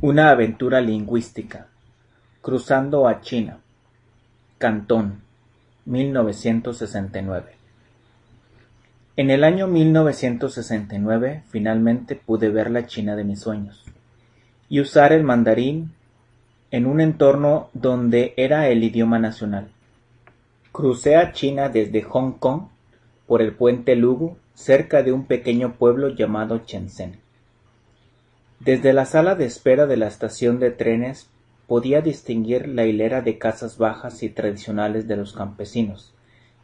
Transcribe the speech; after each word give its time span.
Una 0.00 0.30
aventura 0.30 0.80
lingüística, 0.80 1.66
Cruzando 2.40 3.08
a 3.08 3.20
China, 3.20 3.58
Cantón, 4.56 5.22
mil 5.86 6.12
novecientos 6.12 6.78
sesenta 6.78 7.18
y 7.18 7.22
nueve. 7.22 7.56
En 9.16 9.30
el 9.30 9.42
año 9.42 9.66
mil 9.66 9.92
novecientos 9.92 10.54
sesenta 10.54 10.94
y 10.94 11.00
nueve 11.00 11.42
finalmente 11.50 12.14
pude 12.14 12.48
ver 12.48 12.70
la 12.70 12.86
China 12.86 13.16
de 13.16 13.24
mis 13.24 13.40
sueños, 13.40 13.82
y 14.68 14.78
usar 14.78 15.12
el 15.12 15.24
mandarín 15.24 15.90
en 16.70 16.86
un 16.86 17.00
entorno 17.00 17.68
donde 17.72 18.34
era 18.36 18.68
el 18.68 18.84
idioma 18.84 19.18
nacional. 19.18 19.66
Crucé 20.70 21.16
a 21.16 21.32
China 21.32 21.70
desde 21.70 22.02
Hong 22.02 22.34
Kong 22.34 22.68
por 23.26 23.42
el 23.42 23.52
puente 23.52 23.96
Lugu 23.96 24.36
cerca 24.54 25.02
de 25.02 25.10
un 25.10 25.24
pequeño 25.24 25.72
pueblo 25.72 26.10
llamado 26.10 26.62
Shenzhen. 26.64 27.18
Desde 28.60 28.92
la 28.92 29.06
sala 29.06 29.36
de 29.36 29.44
espera 29.44 29.86
de 29.86 29.96
la 29.96 30.08
estación 30.08 30.58
de 30.58 30.72
trenes 30.72 31.30
podía 31.68 32.00
distinguir 32.00 32.66
la 32.66 32.86
hilera 32.86 33.22
de 33.22 33.38
casas 33.38 33.78
bajas 33.78 34.24
y 34.24 34.30
tradicionales 34.30 35.06
de 35.06 35.16
los 35.16 35.32
campesinos, 35.32 36.12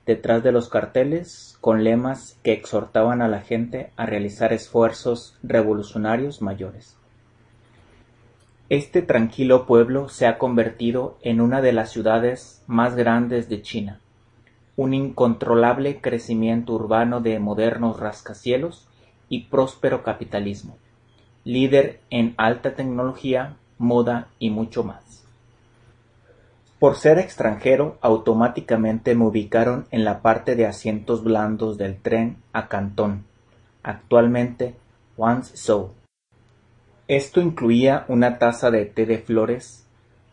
detrás 0.05 0.42
de 0.42 0.50
los 0.50 0.69
carteles 0.69 1.56
con 1.60 1.84
lemas 1.84 2.36
que 2.42 2.52
exhortaban 2.52 3.22
a 3.22 3.28
la 3.28 3.42
gente 3.42 3.92
a 3.96 4.06
realizar 4.06 4.52
esfuerzos 4.52 5.38
revolucionarios 5.45 6.42
mayores. 6.42 6.96
Este 8.70 9.00
tranquilo 9.00 9.64
pueblo 9.64 10.08
se 10.08 10.27
ha 10.27 10.36
convertido 10.36 11.16
en 11.22 11.41
una 11.41 11.62
de 11.62 11.72
las 11.72 11.92
ciudades 11.92 12.64
más 12.66 12.97
grandes 12.97 13.48
de 13.48 13.62
China, 13.62 14.00
un 14.74 14.95
incontrolable 14.95 16.00
crecimiento 16.00 16.72
urbano 16.72 17.20
de 17.20 17.38
modernos 17.38 18.00
rascacielos 18.00 18.88
y 19.28 19.45
próspero 19.45 20.02
capitalismo 20.02 20.77
líder 21.45 22.01
en 22.09 22.34
alta 22.39 22.75
tecnología, 22.75 23.57
moda 23.77 24.29
y 24.39 24.48
mucho 24.48 24.83
más. 24.83 25.25
Por 26.78 26.97
ser 26.97 27.19
extranjero, 27.19 27.98
automáticamente 28.01 29.14
me 29.14 29.27
ubicaron 29.27 29.86
en 29.91 30.05
la 30.05 30.23
parte 30.23 30.56
de 30.56 30.67
asientos 30.67 31.23
blandos 31.23 31.77
del 31.77 31.97
tren 31.97 32.39
a 32.53 32.69
Cantón, 32.69 33.25
actualmente 33.83 34.75
Guangzhou. 35.17 35.92
Esto 37.09 37.42
incluía 37.42 38.06
una 38.08 38.39
taza 38.39 38.70
de 38.70 38.86
té 38.86 39.05
de 39.05 39.19
flores, 39.19 39.86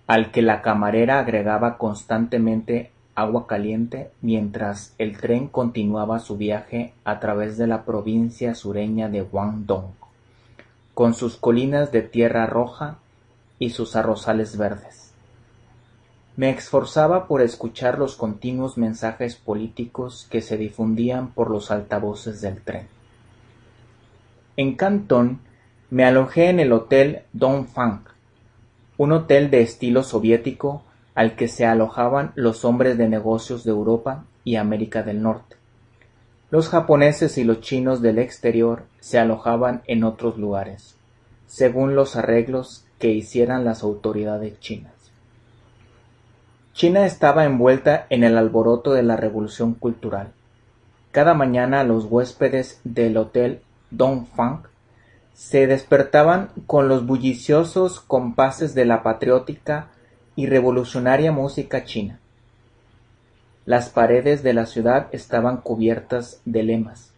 al 0.08 0.32
que 0.32 0.42
la 0.42 0.62
camarera 0.62 1.20
agregaba 1.20 1.78
constantemente 1.78 2.92
agua 3.16 3.46
caliente 3.48 4.12
mientras 4.22 4.96
el 4.98 5.18
tren 5.18 5.48
continuaba 5.48 6.20
su 6.20 6.38
viaje 6.38 6.94
a 7.04 7.20
través 7.20 7.58
de 7.58 7.68
la 7.68 7.84
provincia 7.84 8.56
sureña 8.56 9.10
de 9.10 9.22
Guangdong 9.22 10.01
con 10.94 11.14
sus 11.14 11.38
colinas 11.38 11.92
de 11.92 12.02
tierra 12.02 12.46
roja 12.46 12.98
y 13.60 13.72
sus 13.72 13.96
arrozales 13.96 14.58
verdes. 14.58 15.14
Me 16.38 16.50
esforzaba 16.50 17.28
por 17.28 17.42
escuchar 17.42 18.00
los 18.00 18.16
continuos 18.16 18.78
mensajes 18.78 19.36
políticos 19.36 20.28
que 20.30 20.42
se 20.42 20.58
difundían 20.58 21.32
por 21.32 21.52
los 21.52 21.72
altavoces 21.72 22.42
del 22.42 22.62
tren. 22.62 22.88
En 24.58 24.76
Cantón 24.76 25.40
me 25.90 26.06
alojé 26.06 26.50
en 26.50 26.60
el 26.60 26.72
Hotel 26.72 27.24
Dongfang, 27.34 28.06
un 28.98 29.12
hotel 29.12 29.52
de 29.52 29.62
estilo 29.62 30.04
soviético 30.04 30.84
al 31.16 31.36
que 31.36 31.48
se 31.48 31.66
alojaban 31.66 32.32
los 32.36 32.64
hombres 32.66 32.98
de 32.98 33.10
negocios 33.10 33.64
de 33.64 33.72
Europa 33.72 34.24
y 34.44 34.56
América 34.56 35.04
del 35.04 35.22
Norte. 35.22 35.61
Los 36.52 36.68
japoneses 36.68 37.38
y 37.38 37.46
los 37.46 37.62
chinos 37.62 38.02
del 38.02 38.20
exterior 38.20 38.84
se 39.00 39.18
alojaban 39.18 39.84
en 39.88 40.04
otros 40.04 40.38
lugares, 40.38 40.98
según 41.48 41.96
los 41.96 42.18
arreglos 42.18 42.84
que 43.00 43.10
hicieran 43.10 43.64
las 43.64 43.84
autoridades 43.84 44.60
chinas. 44.60 44.92
China 46.74 47.06
estaba 47.06 47.46
envuelta 47.46 48.06
en 48.10 48.26
el 48.26 48.38
alboroto 48.38 48.92
de 48.92 49.02
la 49.02 49.16
revolución 49.16 49.74
cultural. 49.74 50.34
Cada 51.12 51.34
mañana 51.34 51.86
los 51.86 52.06
huéspedes 52.06 52.82
del 52.84 53.16
hotel 53.16 53.62
Dongfang 53.90 54.64
se 55.34 55.68
despertaban 55.68 56.50
con 56.68 56.90
los 56.90 57.06
bulliciosos 57.06 58.02
compases 58.02 58.76
de 58.76 58.84
la 58.84 59.04
patriótica 59.04 59.88
y 60.36 60.48
revolucionaria 60.48 61.32
música 61.32 61.86
china. 61.86 62.20
Las 63.66 63.90
paredes 63.90 64.42
de 64.42 64.54
la 64.54 64.66
ciudad 64.66 65.08
estaban 65.12 65.58
cubiertas 65.58 66.42
de 66.46 66.64
lemas. 66.64 67.14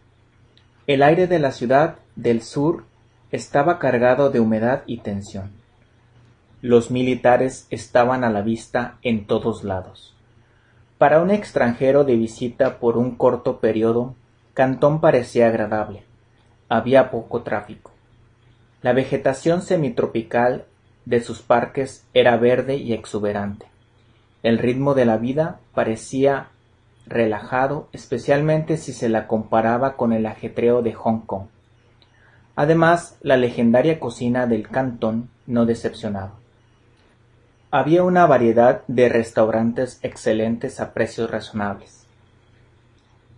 El 0.86 1.02
aire 1.02 1.26
de 1.26 1.38
la 1.38 1.52
ciudad 1.52 1.96
del 2.16 2.42
sur 2.42 2.84
estaba 3.32 3.78
cargado 3.78 4.30
de 4.30 4.40
humedad 4.40 4.82
y 4.86 4.98
tensión. 4.98 5.52
Los 6.60 6.90
militares 6.90 7.66
estaban 7.70 8.24
a 8.24 8.30
la 8.30 8.42
vista 8.42 8.98
en 9.02 9.26
todos 9.26 9.64
lados. 9.64 10.14
Para 10.98 11.22
un 11.22 11.30
extranjero 11.30 12.04
de 12.04 12.16
visita 12.16 12.78
por 12.78 12.98
un 12.98 13.16
corto 13.16 13.58
periodo, 13.58 14.14
Cantón 14.52 15.00
parecía 15.00 15.48
agradable. 15.48 16.04
Había 16.68 17.10
poco 17.10 17.42
tráfico. 17.42 17.90
La 18.82 18.92
vegetación 18.92 19.62
semitropical 19.62 20.66
de 21.06 21.20
sus 21.20 21.40
parques 21.40 22.06
era 22.12 22.36
verde 22.36 22.76
y 22.76 22.92
exuberante. 22.92 23.66
El 24.44 24.58
ritmo 24.58 24.92
de 24.92 25.06
la 25.06 25.16
vida 25.16 25.58
parecía 25.72 26.48
relajado, 27.06 27.88
especialmente 27.92 28.76
si 28.76 28.92
se 28.92 29.08
la 29.08 29.26
comparaba 29.26 29.96
con 29.96 30.12
el 30.12 30.26
ajetreo 30.26 30.82
de 30.82 30.92
Hong 30.92 31.20
Kong. 31.20 31.46
Además, 32.54 33.16
la 33.22 33.38
legendaria 33.38 33.98
cocina 33.98 34.46
del 34.46 34.68
cantón 34.68 35.30
no 35.46 35.64
decepcionaba. 35.64 36.32
Había 37.70 38.04
una 38.04 38.26
variedad 38.26 38.82
de 38.86 39.08
restaurantes 39.08 39.98
excelentes 40.02 40.78
a 40.78 40.92
precios 40.92 41.30
razonables. 41.30 42.04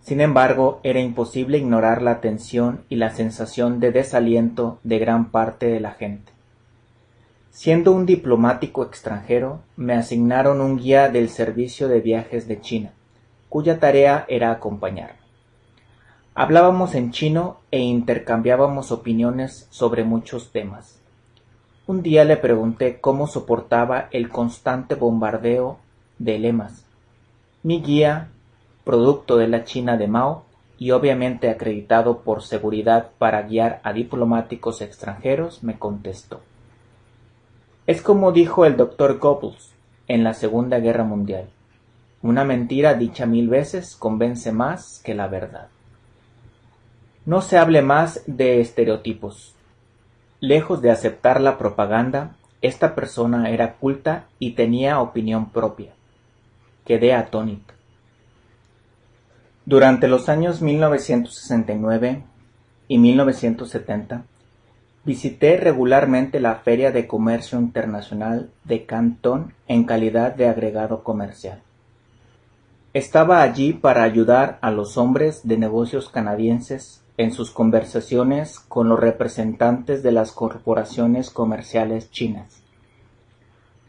Sin 0.03 0.21
embargo, 0.21 0.81
era 0.83 0.99
imposible 0.99 1.59
ignorar 1.59 2.03
la 2.03 2.21
tensión 2.21 2.81
y 2.89 2.97
la 2.97 3.11
sensación 3.11 3.79
de 3.79 3.93
desaliento 3.93 4.81
de 4.83 4.99
gran 4.99 5.31
parte 5.31 5.67
de 5.67 5.79
la 5.79 5.93
gente. 5.93 6.36
Siendo 7.57 7.93
un 7.93 8.05
diplomático 8.05 8.85
extranjero, 8.85 9.61
me 9.77 9.95
asignaron 9.95 10.61
un 10.61 10.77
guía 10.77 11.09
del 11.09 11.31
Servicio 11.31 11.89
de 11.89 12.03
Viajes 12.03 12.47
de 12.49 12.61
China, 12.61 12.93
cuya 13.49 13.81
tarea 13.81 14.27
era 14.29 14.51
acompañarme. 14.51 15.17
Hablábamos 16.35 16.95
en 16.95 17.13
chino 17.13 17.61
e 17.71 17.79
intercambiábamos 17.79 18.93
opiniones 18.93 19.69
sobre 19.71 20.05
muchos 20.05 20.53
temas. 20.53 21.01
Un 21.87 22.03
día 22.03 22.27
le 22.27 22.37
pregunté 22.37 23.01
cómo 23.01 23.27
soportaba 23.27 24.09
el 24.11 24.29
constante 24.29 24.95
bombardeo 24.95 25.79
de 26.19 26.39
lemas. 26.39 26.85
Mi 27.63 27.81
guía, 27.81 28.29
producto 28.85 29.39
de 29.39 29.49
la 29.49 29.65
China 29.65 29.97
de 29.97 30.09
Mao 30.09 30.45
y 30.77 30.91
obviamente 30.91 31.49
acreditado 31.49 32.19
por 32.19 32.43
seguridad 32.43 33.13
para 33.17 33.41
guiar 33.41 33.81
a 33.83 33.95
diplomáticos 33.95 34.83
extranjeros, 34.83 35.63
me 35.63 35.79
contestó. 35.79 36.43
Es 37.87 38.03
como 38.03 38.33
dijo 38.33 38.67
el 38.67 38.77
doctor 38.77 39.19
Goebbels 39.21 39.73
en 40.09 40.25
la 40.25 40.35
Segunda 40.35 40.81
Guerra 40.81 41.05
Mundial. 41.05 41.49
Una 42.21 42.45
mentira 42.45 42.95
dicha 42.95 43.27
mil 43.27 43.49
veces 43.49 43.95
convence 43.95 44.51
más 44.51 45.01
que 45.05 45.15
la 45.15 45.29
verdad. 45.29 45.69
No 47.27 47.43
se 47.43 47.59
hable 47.59 47.83
más 47.83 48.25
de 48.27 48.61
estereotipos. 48.61 49.55
Lejos 50.41 50.83
de 50.83 50.91
aceptar 50.91 51.41
la 51.41 51.59
propaganda, 51.59 52.35
esta 52.61 52.97
persona 52.97 53.51
era 53.51 53.75
culta 53.75 54.25
y 54.41 54.53
tenía 54.53 55.01
opinión 55.01 55.51
propia. 55.51 55.93
Quedé 56.85 57.15
atónito. 57.15 57.73
Durante 59.65 60.09
los 60.09 60.29
años 60.29 60.61
1969 60.61 62.25
y 62.89 62.99
1970, 62.99 64.25
Visité 65.07 65.57
regularmente 65.57 66.41
la 66.41 66.57
Feria 66.57 66.91
de 66.91 67.07
Comercio 67.07 67.61
Internacional 67.61 68.51
de 68.65 68.87
Cantón 68.87 69.55
en 69.69 69.85
calidad 69.85 70.35
de 70.35 70.49
agregado 70.49 71.05
comercial. 71.05 71.63
Estaba 72.93 73.43
allí 73.43 73.73
para 73.73 74.03
ayudar 74.03 74.59
a 74.63 74.73
los 74.73 74.97
hombres 74.97 75.47
de 75.47 75.59
negocios 75.59 76.09
canadienses 76.09 77.05
en 77.19 77.31
sus 77.31 77.53
conversaciones 77.53 78.59
con 78.59 78.89
los 78.89 78.99
representantes 78.99 80.03
de 80.03 80.11
las 80.11 80.33
corporaciones 80.33 81.31
comerciales 81.31 82.11
chinas. 82.11 82.65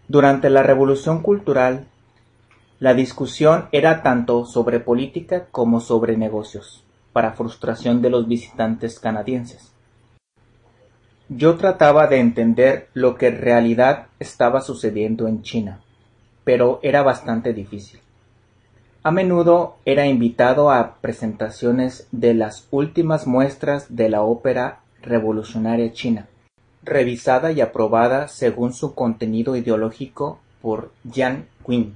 Durante 0.07 0.51
la 0.51 0.61
Revolución 0.61 1.23
Cultural, 1.23 1.87
la 2.77 2.93
discusión 2.93 3.69
era 3.71 4.03
tanto 4.03 4.45
sobre 4.45 4.79
política 4.79 5.47
como 5.49 5.79
sobre 5.79 6.15
negocios, 6.15 6.83
para 7.11 7.33
frustración 7.33 8.03
de 8.03 8.11
los 8.11 8.27
visitantes 8.27 8.99
canadienses. 8.99 9.73
Yo 11.29 11.57
trataba 11.57 12.07
de 12.07 12.19
entender 12.19 12.87
lo 12.93 13.15
que 13.15 13.27
en 13.27 13.41
realidad 13.41 14.07
estaba 14.17 14.61
sucediendo 14.61 15.27
en 15.27 15.41
China, 15.41 15.81
pero 16.45 16.79
era 16.83 17.03
bastante 17.03 17.53
difícil. 17.53 17.99
A 19.03 19.11
menudo 19.11 19.75
era 19.83 20.05
invitado 20.05 20.71
a 20.71 20.95
presentaciones 21.01 22.07
de 22.11 22.33
las 22.33 22.67
últimas 22.71 23.27
muestras 23.27 23.93
de 23.93 24.07
la 24.07 24.21
ópera 24.21 24.79
revolucionaria 25.01 25.91
china, 25.91 26.27
revisada 26.83 27.51
y 27.51 27.59
aprobada 27.59 28.29
según 28.29 28.71
su 28.71 28.95
contenido 28.95 29.57
ideológico 29.57 30.39
por 30.61 30.91
Jiang 31.11 31.45
Qin, 31.65 31.95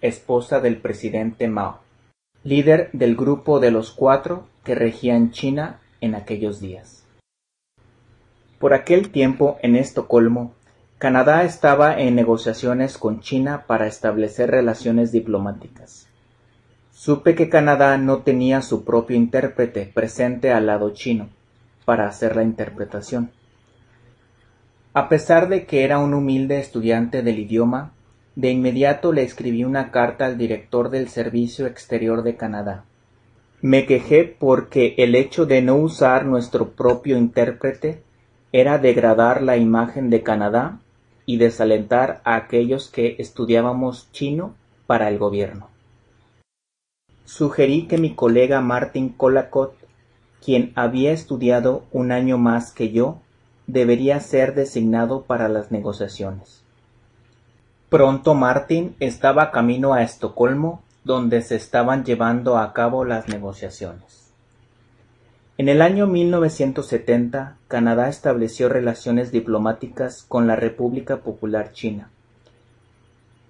esposa 0.00 0.60
del 0.60 0.76
presidente 0.76 1.48
Mao, 1.48 1.80
líder 2.44 2.90
del 2.92 3.16
grupo 3.16 3.58
de 3.58 3.72
los 3.72 3.90
cuatro 3.90 4.46
que 4.62 4.76
regían 4.76 5.32
China 5.32 5.80
en 6.00 6.14
aquellos 6.14 6.60
días. 6.60 6.97
Por 8.58 8.74
aquel 8.74 9.10
tiempo 9.10 9.56
en 9.62 9.76
Estocolmo, 9.76 10.52
Canadá 10.98 11.44
estaba 11.44 11.96
en 12.00 12.16
negociaciones 12.16 12.98
con 12.98 13.20
China 13.20 13.64
para 13.68 13.86
establecer 13.86 14.50
relaciones 14.50 15.12
diplomáticas. 15.12 16.08
Supe 16.90 17.36
que 17.36 17.48
Canadá 17.48 17.96
no 17.98 18.22
tenía 18.22 18.60
su 18.60 18.84
propio 18.84 19.16
intérprete 19.16 19.88
presente 19.94 20.50
al 20.50 20.66
lado 20.66 20.90
chino 20.90 21.28
para 21.84 22.08
hacer 22.08 22.34
la 22.34 22.42
interpretación. 22.42 23.30
A 24.92 25.08
pesar 25.08 25.48
de 25.48 25.64
que 25.64 25.84
era 25.84 26.00
un 26.00 26.12
humilde 26.12 26.58
estudiante 26.58 27.22
del 27.22 27.38
idioma, 27.38 27.92
de 28.34 28.50
inmediato 28.50 29.12
le 29.12 29.22
escribí 29.22 29.62
una 29.62 29.92
carta 29.92 30.26
al 30.26 30.36
director 30.36 30.90
del 30.90 31.08
Servicio 31.08 31.68
Exterior 31.68 32.24
de 32.24 32.34
Canadá. 32.34 32.84
Me 33.60 33.86
quejé 33.86 34.24
porque 34.24 34.96
el 34.98 35.14
hecho 35.14 35.46
de 35.46 35.62
no 35.62 35.76
usar 35.76 36.24
nuestro 36.24 36.70
propio 36.70 37.16
intérprete 37.16 38.02
era 38.52 38.78
degradar 38.78 39.42
la 39.42 39.56
imagen 39.56 40.10
de 40.10 40.22
Canadá 40.22 40.78
y 41.26 41.36
desalentar 41.36 42.20
a 42.24 42.36
aquellos 42.36 42.88
que 42.88 43.16
estudiábamos 43.18 44.10
chino 44.12 44.54
para 44.86 45.08
el 45.08 45.18
gobierno. 45.18 45.68
Sugerí 47.24 47.86
que 47.86 47.98
mi 47.98 48.14
colega 48.14 48.62
Martin 48.62 49.10
Colacott, 49.10 49.74
quien 50.42 50.72
había 50.76 51.12
estudiado 51.12 51.84
un 51.92 52.10
año 52.10 52.38
más 52.38 52.72
que 52.72 52.90
yo, 52.90 53.20
debería 53.66 54.18
ser 54.20 54.54
designado 54.54 55.24
para 55.24 55.50
las 55.50 55.70
negociaciones. 55.70 56.62
Pronto 57.90 58.34
Martin 58.34 58.96
estaba 58.98 59.50
camino 59.50 59.92
a 59.92 60.02
Estocolmo, 60.02 60.82
donde 61.04 61.42
se 61.42 61.56
estaban 61.56 62.04
llevando 62.04 62.56
a 62.56 62.72
cabo 62.72 63.04
las 63.04 63.28
negociaciones. 63.28 64.27
En 65.58 65.68
el 65.68 65.82
año 65.82 66.06
1970, 66.06 67.56
Canadá 67.66 68.08
estableció 68.08 68.68
relaciones 68.68 69.32
diplomáticas 69.32 70.22
con 70.22 70.46
la 70.46 70.54
República 70.54 71.16
Popular 71.16 71.72
China. 71.72 72.10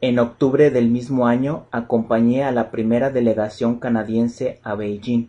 En 0.00 0.18
octubre 0.18 0.70
del 0.70 0.88
mismo 0.88 1.26
año 1.26 1.66
acompañé 1.70 2.44
a 2.44 2.50
la 2.50 2.70
primera 2.70 3.10
delegación 3.10 3.78
canadiense 3.78 4.58
a 4.62 4.74
Beijing, 4.74 5.28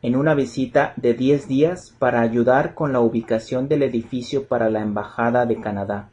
en 0.00 0.14
una 0.14 0.34
visita 0.34 0.92
de 0.94 1.14
diez 1.14 1.48
días 1.48 1.92
para 1.98 2.20
ayudar 2.20 2.74
con 2.74 2.92
la 2.92 3.00
ubicación 3.00 3.66
del 3.66 3.82
edificio 3.82 4.46
para 4.46 4.70
la 4.70 4.82
Embajada 4.82 5.44
de 5.44 5.60
Canadá 5.60 6.10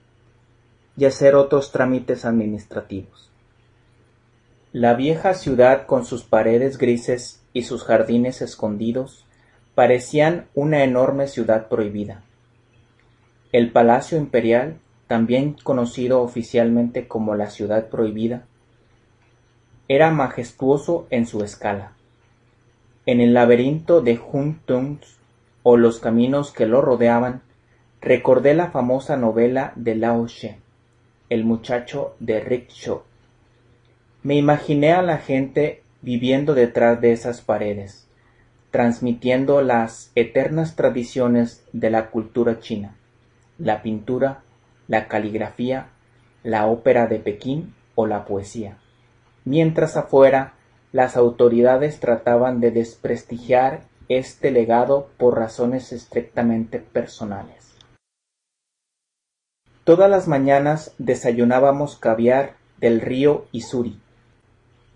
y 0.97 1.05
hacer 1.05 1.35
otros 1.35 1.71
trámites 1.71 2.25
administrativos. 2.25 3.29
La 4.71 4.95
vieja 4.95 5.35
ciudad 5.35 5.85
con 5.85 6.03
sus 6.03 6.23
paredes 6.23 6.79
grises 6.79 7.43
y 7.53 7.61
sus 7.61 7.83
jardines 7.83 8.41
escondidos 8.41 9.22
parecían 9.75 10.45
una 10.53 10.83
enorme 10.83 11.27
ciudad 11.27 11.67
prohibida. 11.67 12.23
El 13.51 13.71
Palacio 13.71 14.17
Imperial, 14.17 14.77
también 15.07 15.53
conocido 15.63 16.21
oficialmente 16.21 17.07
como 17.07 17.35
la 17.35 17.49
Ciudad 17.49 17.87
Prohibida, 17.89 18.45
era 19.87 20.11
majestuoso 20.11 21.07
en 21.09 21.27
su 21.27 21.43
escala. 21.43 21.91
En 23.05 23.19
el 23.19 23.33
laberinto 23.33 24.01
de 24.01 24.19
Huntungs 24.19 25.17
o 25.61 25.77
los 25.77 25.99
caminos 25.99 26.51
que 26.51 26.65
lo 26.65 26.81
rodeaban, 26.81 27.41
recordé 28.01 28.53
la 28.53 28.71
famosa 28.71 29.17
novela 29.17 29.73
de 29.75 29.95
Lao 29.95 30.27
She, 30.27 30.57
El 31.29 31.45
muchacho 31.45 32.15
de 32.19 32.39
Rickshaw. 32.39 33.03
Me 34.23 34.35
imaginé 34.35 34.93
a 34.93 35.01
la 35.01 35.17
gente 35.17 35.83
viviendo 36.01 36.53
detrás 36.53 36.99
de 37.01 37.11
esas 37.11 37.41
paredes, 37.41 38.02
transmitiendo 38.73 39.61
las 39.61 40.11
eternas 40.15 40.75
tradiciones 40.75 41.63
de 41.73 41.91
la 41.91 42.09
cultura 42.09 42.59
china, 42.59 42.95
la 43.59 43.83
pintura, 43.83 44.41
la 44.87 45.07
caligrafía, 45.07 45.89
la 46.41 46.65
ópera 46.65 47.05
de 47.05 47.19
Pekín 47.19 47.75
o 47.93 48.07
la 48.07 48.25
poesía, 48.25 48.79
mientras 49.45 49.95
afuera 49.95 50.55
las 50.91 51.17
autoridades 51.17 51.99
trataban 51.99 52.61
de 52.61 52.71
desprestigiar 52.71 53.81
este 54.09 54.49
legado 54.49 55.07
por 55.17 55.37
razones 55.37 55.91
estrictamente 55.91 56.79
personales. 56.79 57.75
Todas 59.83 60.09
las 60.09 60.27
mañanas 60.27 60.95
desayunábamos 60.97 61.95
caviar 61.95 62.55
del 62.79 63.01
río 63.01 63.45
Isuri, 63.51 63.99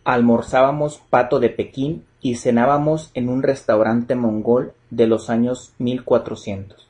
almorzábamos 0.03 0.97
pato 1.11 1.39
de 1.39 1.51
Pekín 1.51 2.06
y 2.21 2.35
cenábamos 2.35 3.11
en 3.13 3.29
un 3.29 3.43
restaurante 3.43 4.15
mongol 4.15 4.73
de 4.89 5.07
los 5.07 5.29
años 5.29 5.73
1400. 5.79 6.87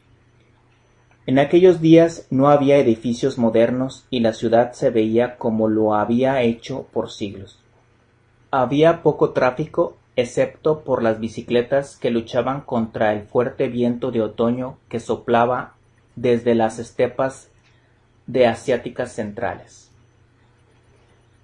En 1.26 1.40
aquellos 1.40 1.82
días 1.82 2.26
no 2.30 2.50
había 2.50 2.78
edificios 2.78 3.38
modernos 3.38 4.06
y 4.10 4.22
la 4.22 4.34
ciudad 4.34 4.72
se 4.72 4.90
veía 4.90 5.36
como 5.36 5.68
lo 5.68 5.94
había 5.94 6.42
hecho 6.42 6.88
por 6.94 7.12
siglos. 7.12 7.60
Había 8.50 9.04
poco 9.04 9.32
tráfico 9.32 9.98
excepto 10.16 10.84
por 10.84 11.04
las 11.04 11.20
bicicletas 11.20 11.98
que 11.98 12.12
luchaban 12.12 12.62
contra 12.62 13.14
el 13.14 13.24
fuerte 13.24 13.68
viento 13.68 14.12
de 14.12 14.22
otoño 14.22 14.78
que 14.90 15.00
soplaba 15.00 15.76
desde 16.16 16.56
las 16.56 16.80
estepas 16.80 17.50
de 18.26 18.48
asiáticas 18.48 19.12
centrales. 19.12 19.92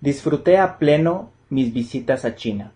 Disfruté 0.02 0.58
a 0.58 0.80
pleno 0.80 1.30
mis 1.50 1.74
visitas 1.74 2.26
a 2.26 2.36
China, 2.36 2.72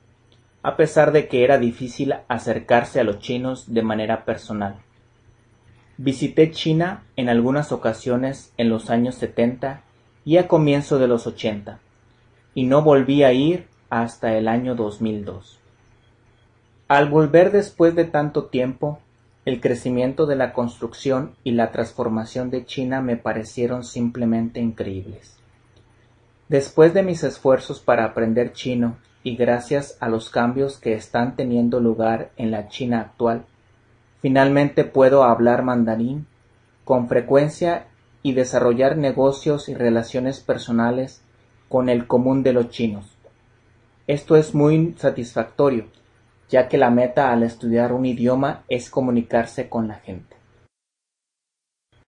a 0.63 0.75
pesar 0.75 1.11
de 1.11 1.27
que 1.27 1.43
era 1.43 1.57
difícil 1.57 2.15
acercarse 2.27 2.99
a 2.99 3.03
los 3.03 3.19
chinos 3.19 3.73
de 3.73 3.81
manera 3.81 4.25
personal. 4.25 4.77
Visité 5.97 6.51
China 6.51 7.03
en 7.15 7.29
algunas 7.29 7.71
ocasiones 7.71 8.53
en 8.57 8.69
los 8.69 8.89
años 8.89 9.15
70 9.15 9.81
y 10.25 10.37
a 10.37 10.47
comienzo 10.47 10.99
de 10.99 11.07
los 11.07 11.25
80, 11.25 11.79
y 12.53 12.65
no 12.65 12.81
volví 12.81 13.23
a 13.23 13.33
ir 13.33 13.67
hasta 13.89 14.37
el 14.37 14.47
año 14.47 14.75
2002. 14.75 15.59
Al 16.87 17.09
volver 17.09 17.51
después 17.51 17.95
de 17.95 18.05
tanto 18.05 18.45
tiempo, 18.45 18.99
el 19.45 19.61
crecimiento 19.61 20.25
de 20.25 20.35
la 20.35 20.53
construcción 20.53 21.35
y 21.43 21.51
la 21.51 21.71
transformación 21.71 22.49
de 22.49 22.65
China 22.65 23.01
me 23.01 23.15
parecieron 23.15 23.83
simplemente 23.83 24.59
increíbles. 24.59 25.37
Después 26.49 26.93
de 26.93 27.03
mis 27.03 27.23
esfuerzos 27.23 27.79
para 27.79 28.05
aprender 28.05 28.53
chino 28.53 28.97
y 29.27 29.35
gracias 29.35 29.97
a 29.99 30.07
los 30.07 30.29
cambios 30.29 30.77
que 30.77 30.93
están 30.93 31.35
teniendo 31.35 31.81
lugar 31.81 32.31
en 32.37 32.49
la 32.49 32.69
China 32.69 33.01
actual, 33.01 33.43
finalmente 34.21 34.85
puedo 34.85 35.25
hablar 35.25 35.63
mandarín 35.63 36.27
con 36.85 37.09
frecuencia 37.09 37.87
y 38.23 38.31
desarrollar 38.31 38.95
negocios 38.95 39.67
y 39.67 39.73
relaciones 39.73 40.39
personales 40.39 41.23
con 41.67 41.89
el 41.89 42.07
común 42.07 42.41
de 42.41 42.53
los 42.53 42.69
chinos. 42.69 43.17
Esto 44.07 44.37
es 44.37 44.55
muy 44.55 44.95
satisfactorio, 44.97 45.87
ya 46.47 46.69
que 46.69 46.77
la 46.77 46.89
meta 46.89 47.33
al 47.33 47.43
estudiar 47.43 47.91
un 47.91 48.05
idioma 48.05 48.63
es 48.69 48.89
comunicarse 48.89 49.67
con 49.67 49.89
la 49.89 49.95
gente. 49.95 50.36